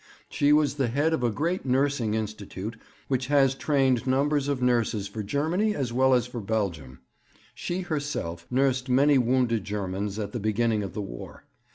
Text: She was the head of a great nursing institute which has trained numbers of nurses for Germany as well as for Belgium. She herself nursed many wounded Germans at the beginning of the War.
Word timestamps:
She 0.31 0.51
was 0.51 0.77
the 0.77 0.87
head 0.87 1.13
of 1.13 1.21
a 1.23 1.29
great 1.29 1.63
nursing 1.63 2.15
institute 2.15 2.75
which 3.07 3.27
has 3.27 3.53
trained 3.53 4.07
numbers 4.07 4.47
of 4.47 4.59
nurses 4.59 5.07
for 5.07 5.21
Germany 5.21 5.75
as 5.75 5.93
well 5.93 6.15
as 6.15 6.25
for 6.25 6.41
Belgium. 6.41 7.01
She 7.53 7.81
herself 7.81 8.47
nursed 8.49 8.89
many 8.89 9.19
wounded 9.19 9.63
Germans 9.63 10.17
at 10.17 10.31
the 10.31 10.39
beginning 10.39 10.81
of 10.81 10.95
the 10.95 11.03
War. 11.03 11.43